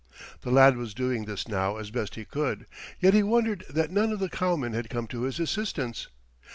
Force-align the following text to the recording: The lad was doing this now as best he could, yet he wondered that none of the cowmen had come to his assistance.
The 0.41 0.49
lad 0.49 0.77
was 0.77 0.95
doing 0.95 1.25
this 1.25 1.47
now 1.47 1.77
as 1.77 1.91
best 1.91 2.15
he 2.15 2.25
could, 2.25 2.65
yet 2.99 3.13
he 3.13 3.21
wondered 3.21 3.65
that 3.69 3.91
none 3.91 4.11
of 4.11 4.17
the 4.17 4.29
cowmen 4.29 4.73
had 4.73 4.89
come 4.89 5.05
to 5.09 5.21
his 5.25 5.39
assistance. 5.39 6.07